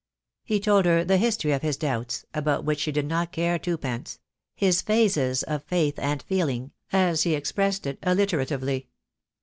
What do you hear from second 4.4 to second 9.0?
his "phases of faith and feeling," as he expressed it alliteratively.